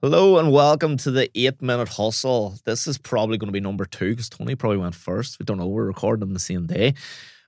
Hello 0.00 0.38
and 0.38 0.52
welcome 0.52 0.96
to 0.98 1.10
the 1.10 1.28
eight 1.34 1.60
minute 1.60 1.88
hustle. 1.88 2.56
This 2.64 2.86
is 2.86 2.98
probably 2.98 3.36
going 3.36 3.48
to 3.48 3.52
be 3.52 3.58
number 3.58 3.84
two 3.84 4.10
because 4.10 4.28
Tony 4.28 4.54
probably 4.54 4.78
went 4.78 4.94
first. 4.94 5.40
We 5.40 5.44
don't 5.44 5.58
know, 5.58 5.66
we're 5.66 5.86
recording 5.86 6.22
on 6.22 6.34
the 6.34 6.38
same 6.38 6.66
day. 6.66 6.94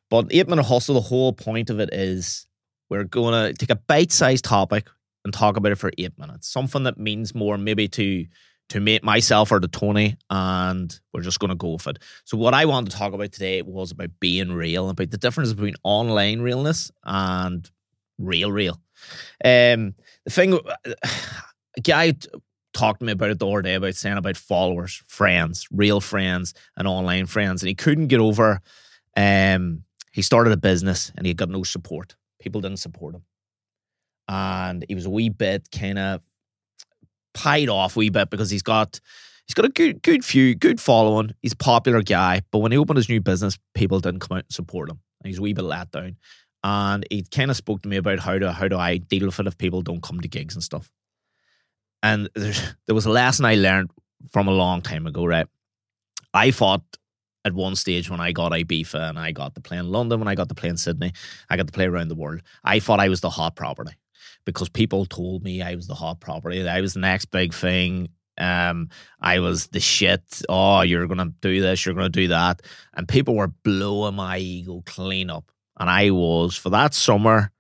But 0.09 0.27
eight 0.31 0.49
minute 0.49 0.65
hustle, 0.65 0.97
the 0.97 1.01
whole 1.01 1.33
point 1.33 1.71
of 1.71 1.79
it 1.79 1.91
is 1.93 2.49
we're 2.89 3.05
going 3.05 3.35
to 3.35 3.55
take 3.55 3.71
a 3.71 3.77
bite 3.77 4.11
sized 4.11 4.45
topic 4.45 4.89
and 5.25 5.33
talk 5.33 5.57
about 5.57 5.71
it 5.71 5.79
for 5.79 5.93
eight 5.97 6.19
minutes. 6.19 6.49
Something 6.49 6.83
that 6.83 6.99
means 6.99 7.37
more 7.37 7.57
maybe 7.57 7.87
to 7.87 8.27
to 8.71 8.81
make 8.81 9.05
myself 9.05 9.53
or 9.53 9.61
to 9.61 9.69
Tony, 9.69 10.17
and 10.29 10.99
we're 11.15 11.23
just 11.23 11.39
going 11.39 11.51
to 11.51 11.55
go 11.55 11.75
with 11.75 11.87
it. 11.87 12.01
So, 12.25 12.37
what 12.37 12.53
I 12.53 12.65
wanted 12.65 12.91
to 12.91 12.97
talk 12.97 13.13
about 13.13 13.31
today 13.31 13.63
was 13.63 13.93
about 13.93 14.11
being 14.19 14.53
real, 14.53 14.91
about 14.91 15.13
the 15.13 15.19
difference 15.19 15.53
between 15.53 15.75
online 15.85 16.41
realness 16.41 16.91
and 17.05 17.71
real, 18.19 18.51
real. 18.51 18.81
Um, 19.45 19.95
the 20.25 20.31
thing, 20.31 20.59
guy 21.83 22.15
talked 22.73 23.01
to 23.01 23.07
me 23.07 23.13
about 23.13 23.31
it 23.31 23.39
the 23.39 23.49
other 23.49 23.63
day 23.63 23.75
about 23.75 23.95
saying 23.95 24.17
about 24.17 24.37
followers, 24.37 25.03
friends, 25.07 25.67
real 25.71 26.01
friends, 26.01 26.55
and 26.77 26.87
online 26.87 27.27
friends, 27.27 27.63
and 27.63 27.69
he 27.69 27.75
couldn't 27.75 28.09
get 28.09 28.21
over. 28.21 28.61
Um, 29.17 29.85
he 30.13 30.23
started 30.23 30.53
a 30.53 30.57
business 30.57 31.13
and 31.17 31.27
he 31.27 31.35
got 31.35 31.49
no 31.49 31.63
support. 31.63 32.17
People 32.41 32.61
didn't 32.61 32.79
support 32.79 33.15
him, 33.15 33.23
and 34.29 34.85
he 34.89 34.95
was 34.95 35.07
a 35.07 35.11
wee 35.11 35.29
bit 35.29 35.69
kind 35.71 35.99
of 35.99 36.23
pied 37.35 37.69
off 37.69 37.97
a 37.97 37.99
wee 37.99 38.11
bit 38.11 38.31
because 38.31 38.51
he's 38.51 38.63
got 38.63 39.01
he's 39.47 39.55
got 39.55 39.65
a 39.65 39.69
good 39.69 40.03
good 40.03 40.25
few 40.25 40.55
good 40.55 40.81
following. 40.81 41.35
He's 41.43 41.53
a 41.53 41.57
popular 41.57 42.03
guy, 42.03 42.43
but 42.51 42.59
when 42.59 42.73
he 42.73 42.79
opened 42.79 42.97
his 42.97 43.09
new 43.09 43.21
business, 43.21 43.59
people 43.75 44.01
didn't 44.01 44.21
come 44.21 44.39
out 44.39 44.45
and 44.45 44.53
support 44.53 44.89
him. 44.89 45.01
And 45.23 45.29
he's 45.29 45.39
a 45.39 45.43
wee 45.43 45.53
bit 45.53 45.65
let 45.65 45.91
down. 45.91 46.17
And 46.63 47.07
he 47.11 47.23
kind 47.23 47.51
of 47.51 47.57
spoke 47.57 47.83
to 47.83 47.89
me 47.89 47.97
about 47.97 48.21
how 48.21 48.39
do 48.39 48.47
how 48.49 48.69
do 48.69 48.79
I 48.79 48.99
deal 48.99 49.27
with 49.27 49.41
it 49.41 49.47
if 49.47 49.59
people 49.59 49.83
don't 49.83 50.03
come 50.03 50.21
to 50.21 50.29
gigs 50.29 50.55
and 50.55 50.63
stuff. 50.63 50.91
And 52.03 52.29
there 52.35 52.95
was 52.95 53.07
a 53.07 53.11
lesson 53.11 53.45
I 53.45 53.55
learned 53.55 53.91
from 54.33 54.49
a 54.49 54.53
long 54.53 54.83
time 54.83 55.07
ago, 55.07 55.25
right? 55.25 55.47
I 56.33 56.51
thought 56.51 56.83
at 57.45 57.55
one 57.55 57.75
stage 57.75 58.11
when 58.11 58.21
I 58.21 58.33
got 58.33 58.53
Ibiza 58.53 59.09
and 59.09 59.19
I 59.19 59.33
got 59.33 59.55
to 59.55 59.61
play 59.61 59.79
in 59.79 59.91
London, 59.91 60.19
when 60.21 60.29
I 60.29 60.35
got 60.35 60.49
to 60.51 60.55
play 60.55 60.69
in 60.69 60.77
Sydney, 60.77 61.13
I 61.49 61.57
got 61.57 61.67
to 61.67 61.73
play 61.73 61.87
around 61.87 62.09
the 62.09 62.15
world. 62.15 62.43
I 62.65 62.81
thought 62.81 63.01
I 63.01 63.09
was 63.09 63.21
the 63.21 63.31
hot 63.31 63.57
property 63.57 63.93
because 64.45 64.69
people 64.69 65.07
told 65.07 65.43
me 65.43 65.63
I 65.63 65.75
was 65.75 65.87
the 65.87 65.95
hot 65.95 66.21
property. 66.21 66.67
I 66.69 66.81
was 66.81 66.95
the 66.95 67.01
next 67.01 67.27
big 67.27 67.55
thing. 67.55 68.09
Um, 68.39 68.89
I 69.21 69.39
was 69.41 69.69
the 69.69 69.81
shit. 69.81 70.43
Oh, 70.49 70.81
you're 70.83 71.07
gonna 71.07 71.33
do 71.41 71.61
this, 71.61 71.85
you're 71.85 71.95
gonna 71.95 72.09
do 72.09 72.29
that, 72.29 72.63
and 72.95 73.07
people 73.07 73.35
were 73.35 73.49
blowing 73.49 74.15
my 74.17 74.39
ego 74.39 74.83
clean 74.87 75.29
up. 75.31 75.51
And 75.79 75.91
I 75.91 76.11
was 76.11 76.57
for 76.57 76.71
that 76.71 76.95
summer. 76.95 77.51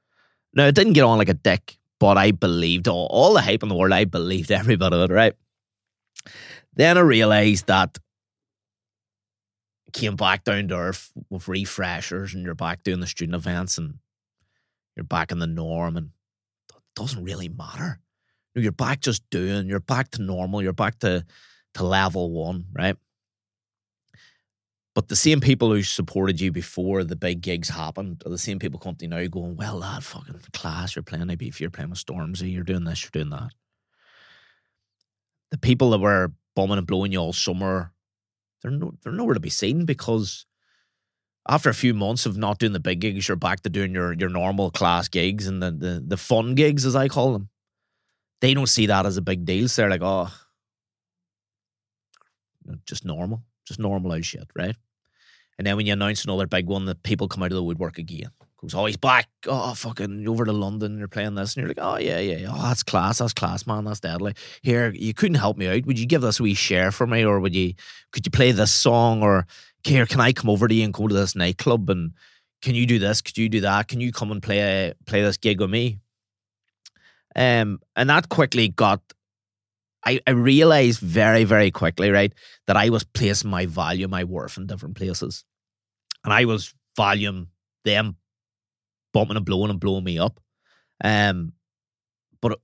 Now 0.55 0.67
it 0.67 0.75
didn't 0.75 0.95
get 0.95 1.05
on 1.05 1.19
like 1.19 1.29
a 1.29 1.35
dick, 1.35 1.79
but 2.01 2.19
I 2.19 2.33
believed 2.33 2.89
all, 2.89 3.07
all 3.11 3.35
the 3.35 3.43
hype 3.43 3.63
in 3.63 3.69
the 3.69 3.77
world. 3.77 3.93
I 3.93 4.05
believed 4.07 4.51
every 4.51 4.75
bit 4.75 4.93
of 4.93 5.09
it, 5.09 5.15
right? 5.15 5.35
Then 6.75 6.99
I 6.99 7.03
realized 7.03 7.67
that 7.67 7.99
came 9.93 10.17
back 10.17 10.45
down 10.45 10.69
to 10.69 10.77
earth 10.77 11.13
with 11.29 11.47
refreshers, 11.47 12.35
and 12.35 12.45
you're 12.45 12.55
back 12.55 12.83
doing 12.83 13.01
the 13.01 13.07
student 13.07 13.37
events, 13.37 13.77
and 13.77 13.99
you're 14.97 15.05
back 15.05 15.31
in 15.31 15.39
the 15.39 15.47
norm, 15.47 15.97
and 15.97 16.11
it 16.71 16.77
doesn't 16.97 17.23
really 17.23 17.49
matter. 17.49 18.01
You're 18.55 18.73
back 18.73 19.01
just 19.01 19.23
doing, 19.31 19.69
you're 19.69 19.79
back 19.79 20.11
to 20.13 20.23
normal, 20.23 20.63
you're 20.63 20.73
back 20.73 20.99
to, 21.01 21.25
to 21.75 21.85
level 21.85 22.33
one, 22.33 22.67
right? 22.73 22.97
But 24.95 25.09
the 25.09 25.17
same 25.17 25.41
people 25.41 25.71
who 25.71 25.83
supported 25.83 26.41
you 26.41 26.51
before 26.51 27.05
the 27.05 27.15
big 27.15 27.43
gigs 27.43 27.69
happened 27.69 28.23
are 28.27 28.31
the 28.31 28.39
same 28.39 28.59
people 28.59 28.81
come 28.81 28.97
to 28.97 29.05
you 29.05 29.09
now 29.09 29.25
going, 29.29 29.57
well, 29.57 29.77
lad, 29.77 30.03
fucking 30.03 30.41
class, 30.53 30.97
you're 30.97 31.05
playing 31.05 31.31
if 31.31 31.61
you're 31.61 31.71
playing 31.71 31.91
with 31.91 32.05
Stormzy, 32.05 32.53
you're 32.53 32.65
doing 32.65 32.85
this, 32.85 33.05
you're 33.05 33.11
doing 33.13 33.31
that. 33.31 33.51
The 35.53 35.59
people 35.59 35.91
that 35.91 36.01
were 36.01 36.33
bombing 36.57 36.79
and 36.79 36.87
blowing 36.87 37.13
you 37.13 37.19
all 37.19 37.33
summer, 37.33 37.93
they're 38.63 38.73
no, 38.73 38.93
they're 39.03 39.13
nowhere 39.13 39.35
to 39.35 39.41
be 39.41 39.51
seen 39.51 39.85
because 39.85 40.45
after 41.49 41.71
a 41.71 41.75
few 41.75 41.95
months 41.95 42.27
of 42.27 42.37
not 42.37 42.59
doing 42.59 42.73
the 42.73 42.81
big 42.81 43.01
gigs, 43.01 43.29
you're 43.29 43.37
back 43.37 43.61
to 43.61 43.71
doing 43.71 43.95
your 43.95 44.13
your 44.13 44.29
normal 44.29 44.71
class 44.71 45.09
gigs 45.09 45.47
and 45.47 45.63
the 45.63 45.71
the, 45.71 46.05
the 46.07 46.17
fun 46.17 46.55
gigs, 46.55 46.85
as 46.85 46.97
I 46.97 47.09
call 47.09 47.33
them. 47.33 47.49
They 48.41 48.55
don't 48.55 48.69
see 48.69 48.87
that 48.87 49.07
as 49.07 49.17
a 49.17 49.23
big 49.23 49.45
deal. 49.45 49.69
So 49.69 49.83
they're 49.83 49.91
like, 49.91 50.03
oh, 50.03 50.33
just 52.87 53.05
normal, 53.05 53.43
just 53.71 53.81
normal 53.81 54.13
as 54.13 54.27
shit, 54.27 54.49
right? 54.55 54.77
And 55.59 55.67
then 55.67 55.77
when 55.77 55.87
you 55.87 55.93
announce 55.93 56.25
another 56.25 56.47
big 56.47 56.67
one, 56.67 56.85
the 56.85 56.95
people 56.95 57.29
come 57.29 57.43
out 57.43 57.53
of 57.53 57.57
the 57.57 57.63
woodwork 57.63 57.99
again. 57.99 58.31
Goes, 58.61 58.75
oh, 58.75 58.85
he's 58.85 58.99
back. 58.99 59.29
Oh, 59.47 59.73
fucking 59.73 60.29
over 60.29 60.45
to 60.45 60.53
London. 60.53 60.99
You're 60.99 61.09
playing 61.09 61.35
this. 61.35 61.55
And 61.55 61.63
you're 61.63 61.69
like, 61.69 61.79
oh, 61.81 61.97
yeah, 61.97 62.19
yeah, 62.19 62.37
yeah. 62.37 62.51
Oh, 62.51 62.63
that's 62.63 62.83
class. 62.83 63.19
That's 63.19 63.33
class, 63.33 63.67
man. 63.67 63.85
That's 63.85 64.01
deadly. 64.01 64.35
Here, 64.63 64.93
you 64.95 65.15
couldn't 65.15 65.37
help 65.37 65.57
me 65.57 65.67
out. 65.67 65.87
Would 65.87 65.99
you 65.99 66.07
give 66.07 66.21
this 66.21 66.41
a 66.41 66.43
wee 66.43 66.53
share 66.53 66.93
for 66.93 67.07
me? 67.07 67.25
Or 67.25 67.41
would 67.41 67.55
you, 67.55 67.73
could 68.13 68.27
you 68.27 68.31
play 68.31 68.53
this 68.53 68.71
song? 68.71 69.23
Or 69.23 69.47
here, 69.83 70.05
can 70.05 70.21
I 70.21 70.33
come 70.33 70.51
over 70.51 70.69
to 70.69 70.75
you 70.75 70.85
and 70.85 70.93
go 70.93 71.09
to 71.09 71.15
this 71.15 71.35
nightclub 71.35 71.89
and 71.89 72.13
can 72.61 72.75
you 72.75 72.87
do 72.87 72.99
this? 72.99 73.23
Could 73.23 73.39
you 73.39 73.49
do 73.49 73.61
that? 73.63 73.89
Can 73.89 74.01
you 74.01 74.13
come 74.13 74.31
and 74.31 74.43
play 74.43 74.93
play 75.07 75.23
this 75.23 75.39
gig 75.39 75.61
with 75.61 75.71
me? 75.71 75.99
Um, 77.35 77.81
and 77.97 78.11
that 78.11 78.29
quickly 78.29 78.69
got. 78.69 79.01
I, 80.05 80.21
I 80.27 80.31
realized 80.31 81.01
very 81.01 81.45
very 81.45 81.71
quickly 81.71 82.11
right 82.11 82.33
that 82.67 82.77
I 82.77 82.89
was 82.89 83.05
placing 83.05 83.51
my 83.51 83.67
value, 83.67 84.09
my 84.09 84.25
worth 84.25 84.57
in 84.57 84.67
different 84.67 84.97
places, 84.97 85.45
and 86.25 86.33
I 86.33 86.45
was 86.45 86.75
valuing 86.97 87.49
them 87.85 88.17
bumping 89.13 89.37
and 89.37 89.47
blowing 89.47 89.71
and 89.71 89.81
blowing 89.81 90.05
me 90.05 90.19
up. 90.19 90.41
Um, 91.03 91.53
but 92.41 92.59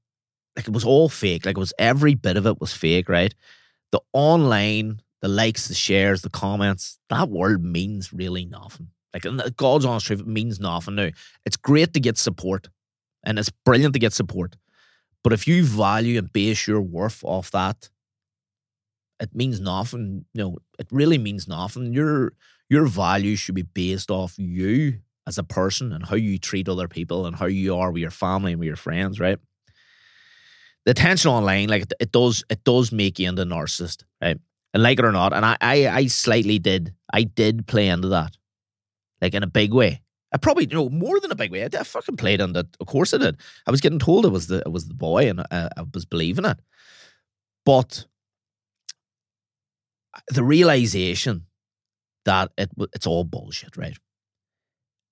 like 0.57 0.69
it 0.69 0.75
was 0.75 0.85
all 0.85 1.09
fake. 1.09 1.47
Like 1.47 1.57
it 1.57 1.61
was 1.61 1.75
every 1.79 2.15
bit 2.15 2.37
of 2.37 2.47
it 2.47 2.61
was 2.61 2.73
fake, 2.73 3.09
right? 3.09 3.35
The 3.93 4.01
online 4.13 5.01
the 5.23 5.29
likes, 5.29 5.69
the 5.69 5.75
shares, 5.75 6.23
the 6.23 6.31
comments, 6.31 6.99
that 7.09 7.29
word 7.29 7.65
means 7.65 8.13
really 8.13 8.45
nothing. 8.45 8.89
Like 9.13 9.57
God's 9.57 9.85
honest 9.85 10.07
truth, 10.07 10.21
it 10.21 10.27
means 10.27 10.61
nothing 10.61 10.95
now. 10.95 11.11
It's 11.47 11.57
great 11.57 11.95
to 11.95 12.01
get 12.01 12.19
support 12.19 12.69
and 13.25 13.39
it's 13.39 13.51
brilliant 13.65 13.95
to 13.95 13.99
get 13.99 14.13
support. 14.13 14.57
But 15.27 15.33
if 15.33 15.49
you 15.49 15.65
value 15.65 16.19
and 16.21 16.33
base 16.33 16.69
your 16.69 16.81
worth 16.81 17.25
off 17.25 17.51
that, 17.51 17.91
it 19.19 19.35
means 19.35 19.61
nothing. 19.61 20.25
You 20.33 20.41
know, 20.41 20.59
it 20.79 20.87
really 20.93 21.19
means 21.19 21.49
nothing. 21.49 21.93
Your 21.93 22.35
your 22.69 22.87
value 22.87 23.35
should 23.35 23.57
be 23.57 23.63
based 23.63 24.09
off 24.09 24.39
you 24.39 25.01
as 25.27 25.37
a 25.37 25.43
person 25.43 25.93
and 25.93 26.07
how 26.07 26.15
you 26.15 26.39
treat 26.39 26.69
other 26.69 26.87
people 26.87 27.27
and 27.27 27.35
how 27.35 27.47
you 27.47 27.75
are 27.75 27.91
with 27.91 28.03
your 28.03 28.13
family 28.13 28.53
and 28.53 28.61
with 28.61 28.69
your 28.69 28.77
friends, 28.77 29.19
right? 29.19 29.41
The 30.85 30.93
attention 30.93 31.33
online, 31.33 31.71
like 31.71 31.83
it, 31.83 31.93
it 31.99 32.13
does, 32.13 32.45
it 32.49 32.63
does 32.63 32.93
make 32.93 33.19
you 33.19 33.29
into 33.29 33.43
a 33.43 33.47
narcissist, 33.47 34.05
right? 34.23 34.39
and 34.75 34.83
like 34.85 35.01
it 35.01 35.05
or 35.05 35.11
not, 35.11 35.33
and 35.33 35.45
I, 35.45 35.57
I, 35.61 35.89
I 35.89 36.07
slightly 36.07 36.61
did, 36.61 36.95
I 37.13 37.25
did 37.25 37.67
play 37.67 37.89
into 37.89 38.07
that, 38.11 38.37
like 39.21 39.35
in 39.35 39.43
a 39.43 39.49
big 39.49 39.75
way. 39.75 40.03
I 40.37 40.39
probably, 40.39 40.67
you 40.67 40.77
know, 40.77 40.91
more 40.91 41.19
than 41.19 41.33
a 41.33 41.35
big 41.35 41.51
way. 41.51 41.63
I, 41.63 41.69
I 41.81 41.83
fucking 41.83 42.19
played 42.19 42.43
on 42.43 42.53
that. 42.53 42.67
Of 42.79 42.89
course 42.89 43.15
I 43.15 43.17
did. 43.17 43.39
I 43.67 43.71
was 43.71 43.81
getting 43.81 43.99
told 43.99 44.27
it 44.27 44.29
was 44.29 44.49
the, 44.49 44.63
was 44.67 44.87
the 44.87 44.93
boy, 44.93 45.31
and 45.31 45.41
I, 45.41 45.71
I 45.75 45.85
was 45.95 46.05
believing 46.05 46.45
it. 46.45 46.59
But 47.65 48.05
the 50.29 50.45
realization 50.45 51.47
that 52.27 52.51
it 52.59 52.69
it's 52.93 53.07
all 53.07 53.25
bullshit, 53.25 53.79
right, 53.79 53.97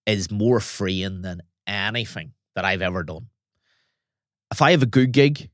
is 0.05 0.31
more 0.31 0.61
freeing 0.61 1.23
than 1.23 1.41
anything 1.67 2.33
that 2.55 2.67
I've 2.67 2.83
ever 2.83 3.03
done. 3.03 3.29
If 4.53 4.61
I 4.61 4.73
have 4.73 4.83
a 4.83 4.87
good 4.87 5.13
gig, 5.13 5.49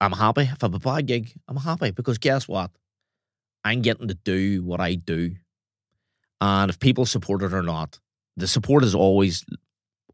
I'm 0.00 0.12
happy. 0.12 0.44
If 0.44 0.64
I 0.64 0.68
have 0.68 0.74
a 0.74 0.78
bad 0.78 1.04
gig, 1.04 1.34
I'm 1.46 1.58
happy 1.58 1.90
because 1.90 2.16
guess 2.16 2.48
what? 2.48 2.70
I'm 3.62 3.82
getting 3.82 4.08
to 4.08 4.14
do 4.14 4.62
what 4.62 4.80
I 4.80 4.94
do. 4.94 5.36
And 6.40 6.70
if 6.70 6.78
people 6.78 7.04
support 7.04 7.42
it 7.42 7.52
or 7.52 7.62
not, 7.62 8.00
the 8.40 8.46
support 8.46 8.84
is 8.84 8.94
always, 8.94 9.44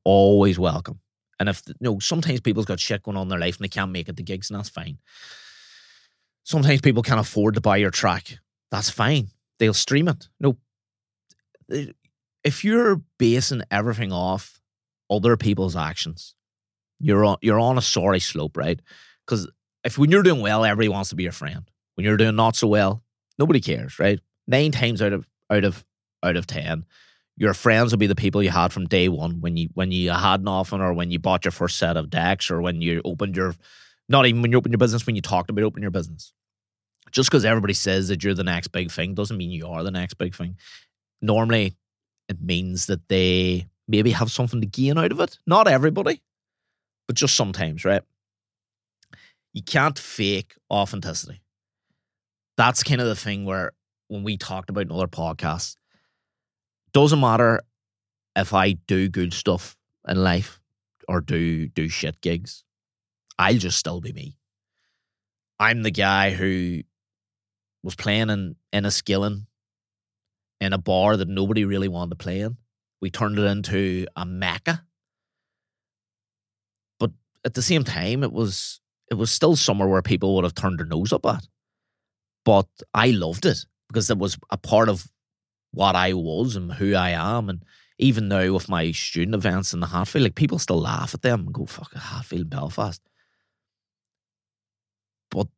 always 0.04 0.58
welcome. 0.58 1.00
And 1.38 1.48
if, 1.48 1.62
you 1.66 1.74
know, 1.80 1.98
sometimes 1.98 2.40
people's 2.40 2.66
got 2.66 2.80
shit 2.80 3.02
going 3.02 3.16
on 3.16 3.24
in 3.24 3.28
their 3.28 3.38
life 3.38 3.56
and 3.56 3.64
they 3.64 3.68
can't 3.68 3.90
make 3.90 4.08
it 4.08 4.16
to 4.16 4.22
gigs, 4.22 4.50
and 4.50 4.58
that's 4.58 4.68
fine. 4.68 4.98
Sometimes 6.44 6.80
people 6.80 7.02
can't 7.02 7.20
afford 7.20 7.54
to 7.54 7.60
buy 7.60 7.76
your 7.76 7.90
track. 7.90 8.38
That's 8.70 8.90
fine. 8.90 9.28
They'll 9.58 9.74
stream 9.74 10.08
it. 10.08 10.28
No, 10.40 10.56
if 12.44 12.64
you're 12.64 13.02
basing 13.18 13.62
everything 13.70 14.12
off 14.12 14.60
other 15.10 15.36
people's 15.36 15.76
actions, 15.76 16.34
you're 17.00 17.24
on 17.24 17.38
you're 17.42 17.60
on 17.60 17.78
a 17.78 17.82
sorry 17.82 18.20
slope, 18.20 18.56
right? 18.56 18.80
Because 19.26 19.50
if 19.82 19.98
when 19.98 20.10
you're 20.10 20.22
doing 20.22 20.40
well, 20.40 20.64
everybody 20.64 20.88
wants 20.88 21.10
to 21.10 21.16
be 21.16 21.24
your 21.24 21.32
friend. 21.32 21.68
When 21.94 22.04
you're 22.04 22.16
doing 22.16 22.36
not 22.36 22.54
so 22.54 22.68
well, 22.68 23.02
Nobody 23.38 23.60
cares, 23.60 23.98
right? 23.98 24.20
Nine 24.46 24.72
times 24.72 25.02
out 25.02 25.12
of 25.12 25.26
out 25.50 25.64
of 25.64 25.84
out 26.22 26.36
of 26.36 26.46
ten, 26.46 26.84
your 27.36 27.54
friends 27.54 27.92
will 27.92 27.98
be 27.98 28.06
the 28.06 28.14
people 28.14 28.42
you 28.42 28.50
had 28.50 28.72
from 28.72 28.86
day 28.86 29.08
one 29.08 29.40
when 29.40 29.56
you 29.56 29.68
when 29.74 29.92
you 29.92 30.10
had 30.10 30.42
nothing 30.42 30.80
or 30.80 30.92
when 30.92 31.10
you 31.10 31.18
bought 31.18 31.44
your 31.44 31.52
first 31.52 31.78
set 31.78 31.96
of 31.96 32.10
decks 32.10 32.50
or 32.50 32.60
when 32.60 32.80
you 32.80 33.02
opened 33.04 33.36
your 33.36 33.54
not 34.08 34.26
even 34.26 34.42
when 34.42 34.52
you 34.52 34.58
opened 34.58 34.72
your 34.72 34.78
business, 34.78 35.06
when 35.06 35.16
you 35.16 35.22
talked 35.22 35.50
about 35.50 35.64
opening 35.64 35.82
your 35.82 35.90
business. 35.90 36.32
Just 37.12 37.30
because 37.30 37.44
everybody 37.44 37.74
says 37.74 38.08
that 38.08 38.22
you're 38.22 38.34
the 38.34 38.44
next 38.44 38.68
big 38.68 38.90
thing 38.90 39.14
doesn't 39.14 39.36
mean 39.36 39.50
you 39.50 39.66
are 39.66 39.82
the 39.82 39.90
next 39.90 40.14
big 40.14 40.34
thing. 40.34 40.56
Normally, 41.22 41.76
it 42.28 42.40
means 42.40 42.86
that 42.86 43.08
they 43.08 43.66
maybe 43.88 44.10
have 44.10 44.30
something 44.30 44.60
to 44.60 44.66
gain 44.66 44.98
out 44.98 45.12
of 45.12 45.20
it. 45.20 45.38
Not 45.46 45.68
everybody, 45.68 46.20
but 47.06 47.16
just 47.16 47.34
sometimes, 47.34 47.84
right? 47.84 48.02
you 49.56 49.62
can't 49.62 49.98
fake 49.98 50.54
authenticity. 50.70 51.40
That's 52.58 52.82
kind 52.82 53.00
of 53.00 53.06
the 53.06 53.16
thing 53.16 53.46
where 53.46 53.72
when 54.08 54.22
we 54.22 54.36
talked 54.36 54.68
about 54.68 54.82
in 54.82 54.92
other 54.92 55.06
podcasts, 55.06 55.76
doesn't 56.96 57.20
matter 57.20 57.60
if 58.34 58.54
I 58.54 58.72
do 58.72 59.10
good 59.10 59.34
stuff 59.34 59.76
in 60.08 60.16
life 60.16 60.58
or 61.06 61.20
do 61.20 61.68
do 61.68 61.90
shit 61.90 62.22
gigs, 62.22 62.64
I'll 63.38 63.58
just 63.58 63.78
still 63.78 64.00
be 64.00 64.14
me. 64.14 64.38
I'm 65.60 65.82
the 65.82 65.90
guy 65.90 66.30
who 66.30 66.80
was 67.82 67.96
playing 67.96 68.30
in 68.30 68.56
Enniskillen 68.72 69.44
in 70.58 70.72
a 70.72 70.78
bar 70.78 71.18
that 71.18 71.28
nobody 71.28 71.66
really 71.66 71.88
wanted 71.88 72.12
to 72.12 72.16
play 72.16 72.40
in. 72.40 72.56
We 73.02 73.10
turned 73.10 73.38
it 73.38 73.44
into 73.44 74.06
a 74.16 74.24
mecca. 74.24 74.82
But 76.98 77.10
at 77.44 77.52
the 77.52 77.60
same 77.60 77.84
time, 77.84 78.22
it 78.22 78.32
was 78.32 78.80
it 79.10 79.16
was 79.16 79.30
still 79.30 79.54
somewhere 79.54 79.88
where 79.88 80.00
people 80.00 80.34
would 80.34 80.44
have 80.44 80.54
turned 80.54 80.78
their 80.78 80.86
nose 80.86 81.12
up 81.12 81.26
at. 81.26 81.46
But 82.46 82.68
I 82.94 83.10
loved 83.10 83.44
it 83.44 83.58
because 83.88 84.08
it 84.08 84.16
was 84.16 84.38
a 84.50 84.56
part 84.56 84.88
of 84.88 85.06
what 85.76 85.94
I 85.94 86.14
was 86.14 86.56
and 86.56 86.72
who 86.72 86.94
I 86.94 87.10
am. 87.10 87.50
And 87.50 87.62
even 87.98 88.28
now 88.28 88.50
with 88.50 88.68
my 88.70 88.92
student 88.92 89.34
events 89.34 89.74
in 89.74 89.80
the 89.80 89.86
Hatfield, 89.86 90.24
like 90.24 90.34
people 90.34 90.58
still 90.58 90.80
laugh 90.80 91.12
at 91.12 91.20
them 91.20 91.40
and 91.40 91.52
go, 91.52 91.66
fuck 91.66 91.94
a 91.94 91.98
Hatfield 91.98 92.48
Belfast. 92.48 93.02
But 95.30 95.48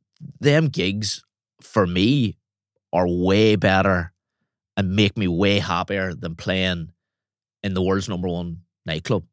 them 0.40 0.66
gigs 0.68 1.24
for 1.60 1.86
me 1.86 2.36
are 2.92 3.06
way 3.06 3.54
better 3.54 4.12
and 4.76 4.96
make 4.96 5.16
me 5.16 5.28
way 5.28 5.60
happier 5.60 6.14
than 6.14 6.34
playing 6.34 6.90
in 7.62 7.74
the 7.74 7.82
world's 7.82 8.08
number 8.08 8.28
one 8.28 8.62
nightclub. 8.86 9.24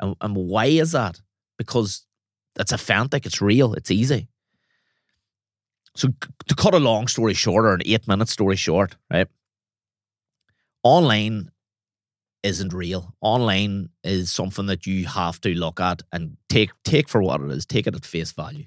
And, 0.00 0.16
and 0.20 0.34
why 0.34 0.66
is 0.66 0.90
that? 0.90 1.20
Because 1.56 2.04
it's 2.58 2.72
authentic, 2.72 3.26
it's 3.26 3.40
real, 3.40 3.74
it's 3.74 3.92
easy. 3.92 4.28
So 5.94 6.08
to 6.48 6.54
cut 6.56 6.74
a 6.74 6.80
long 6.80 7.06
story 7.06 7.34
short, 7.34 7.64
or 7.64 7.74
an 7.74 7.82
eight 7.86 8.08
minute 8.08 8.28
story 8.28 8.56
short, 8.56 8.96
right? 9.08 9.28
Online 10.84 11.50
isn't 12.44 12.74
real. 12.74 13.14
Online 13.22 13.88
is 14.04 14.30
something 14.30 14.66
that 14.66 14.86
you 14.86 15.06
have 15.06 15.40
to 15.40 15.54
look 15.54 15.80
at 15.80 16.02
and 16.12 16.36
take 16.48 16.70
take 16.84 17.08
for 17.08 17.22
what 17.22 17.40
it 17.40 17.50
is. 17.50 17.66
Take 17.66 17.86
it 17.86 17.96
at 17.96 18.04
face 18.04 18.32
value. 18.32 18.66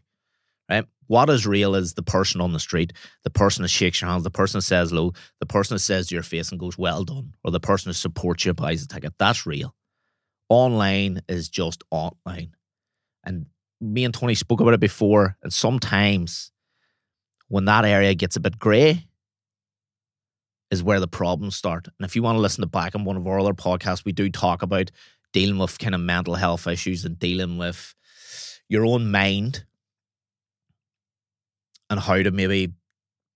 Right? 0.69 0.85
What 1.05 1.29
is 1.29 1.47
real 1.47 1.75
is 1.75 1.93
the 1.93 2.03
person 2.03 2.41
on 2.41 2.51
the 2.51 2.59
street, 2.59 2.91
the 3.23 3.29
person 3.29 3.61
that 3.61 3.69
shakes 3.69 4.01
your 4.01 4.09
hands, 4.09 4.23
the 4.23 4.29
person 4.29 4.57
that 4.57 4.63
says 4.63 4.89
hello, 4.89 5.13
the 5.39 5.45
person 5.45 5.75
that 5.75 5.79
says 5.79 6.07
to 6.07 6.15
your 6.15 6.23
face 6.23 6.51
and 6.51 6.59
goes, 6.59 6.77
well 6.77 7.05
done, 7.05 7.33
or 7.45 7.51
the 7.51 7.61
person 7.61 7.89
that 7.89 7.93
supports 7.93 8.43
you, 8.43 8.53
buys 8.53 8.83
a 8.83 8.87
ticket. 8.87 9.13
That's 9.17 9.45
real. 9.45 9.73
Online 10.49 11.21
is 11.29 11.47
just 11.47 11.83
online. 11.91 12.55
And 13.23 13.45
me 13.79 14.03
and 14.03 14.13
Tony 14.13 14.35
spoke 14.35 14.59
about 14.59 14.73
it 14.73 14.81
before, 14.81 15.37
and 15.41 15.53
sometimes 15.53 16.51
when 17.47 17.65
that 17.65 17.85
area 17.85 18.13
gets 18.13 18.35
a 18.35 18.41
bit 18.41 18.59
grey, 18.59 19.06
is 20.71 20.83
where 20.83 20.99
the 20.99 21.07
problems 21.07 21.55
start. 21.55 21.87
And 21.87 22.05
if 22.05 22.15
you 22.15 22.23
want 22.23 22.35
to 22.35 22.41
listen 22.41 22.61
to 22.61 22.67
back 22.67 22.95
on 22.95 23.05
one 23.05 23.17
of 23.17 23.25
our 23.27 23.39
other 23.39 23.53
podcasts, 23.53 24.05
we 24.05 24.11
do 24.11 24.29
talk 24.29 24.61
about 24.61 24.91
dealing 25.33 25.57
with 25.57 25.79
kind 25.79 25.95
of 25.95 26.01
mental 26.01 26.35
health 26.35 26.67
issues 26.67 27.05
and 27.05 27.19
dealing 27.19 27.57
with 27.57 27.95
your 28.69 28.85
own 28.85 29.11
mind 29.11 29.65
and 31.89 31.99
how 31.99 32.21
to 32.21 32.31
maybe 32.31 32.73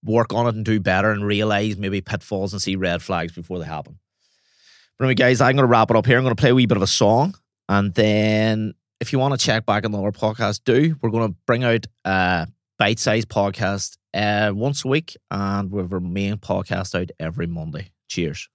work 0.03 0.33
on 0.33 0.47
it 0.47 0.55
and 0.55 0.65
do 0.65 0.79
better 0.79 1.11
and 1.11 1.25
realize 1.25 1.77
maybe 1.77 2.01
pitfalls 2.01 2.53
and 2.53 2.61
see 2.61 2.75
red 2.75 3.01
flags 3.01 3.31
before 3.31 3.59
they 3.59 3.65
happen. 3.65 3.99
But 4.97 5.05
anyway, 5.05 5.15
guys, 5.15 5.41
I'm 5.41 5.55
going 5.55 5.63
to 5.63 5.71
wrap 5.71 5.89
it 5.89 5.95
up 5.95 6.05
here. 6.05 6.17
I'm 6.17 6.23
going 6.23 6.35
to 6.35 6.41
play 6.41 6.49
a 6.49 6.55
wee 6.55 6.65
bit 6.65 6.77
of 6.77 6.83
a 6.83 6.87
song. 6.87 7.35
And 7.69 7.93
then 7.93 8.73
if 8.99 9.13
you 9.13 9.19
want 9.19 9.39
to 9.39 9.45
check 9.45 9.65
back 9.65 9.85
on 9.85 9.91
the 9.91 9.99
other 9.99 10.11
podcast, 10.11 10.61
do. 10.65 10.95
We're 11.01 11.09
going 11.09 11.29
to 11.29 11.35
bring 11.45 11.63
out 11.63 11.85
a 12.03 12.47
bite 12.81 12.97
sized 12.97 13.29
podcast 13.29 13.95
uh, 14.15 14.51
once 14.51 14.83
a 14.83 14.87
week 14.87 15.15
and 15.29 15.71
we 15.71 15.83
have 15.83 15.93
our 15.93 15.99
main 15.99 16.35
podcast 16.37 16.99
out 16.99 17.11
every 17.19 17.45
Monday. 17.45 17.91
Cheers. 18.09 18.49